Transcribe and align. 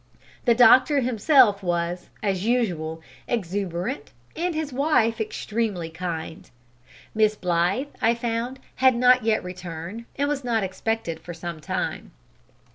The 0.45 0.55
doctor 0.55 1.01
himself 1.01 1.61
was, 1.61 2.09
as 2.23 2.43
usual, 2.43 3.03
exuberant, 3.27 4.11
and 4.35 4.55
his 4.55 4.73
wife 4.73 5.21
extremely 5.21 5.91
kind. 5.91 6.49
Miss 7.13 7.35
Blythe, 7.35 7.89
I 8.01 8.15
found, 8.15 8.57
had 8.77 8.95
not 8.95 9.23
yet 9.23 9.43
returned, 9.43 10.05
and 10.15 10.27
was 10.27 10.43
not 10.43 10.63
expected 10.63 11.19
for 11.19 11.35
some 11.35 11.59
time. 11.59 12.13